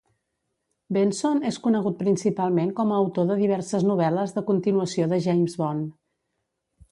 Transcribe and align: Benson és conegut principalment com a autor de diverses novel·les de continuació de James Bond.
Benson 0.95 1.41
és 1.49 1.59
conegut 1.65 1.99
principalment 1.99 2.71
com 2.79 2.93
a 2.95 2.97
autor 3.01 3.29
de 3.33 3.37
diverses 3.41 3.85
novel·les 3.91 4.35
de 4.39 4.45
continuació 4.49 5.09
de 5.13 5.21
James 5.27 5.57
Bond. 5.63 5.93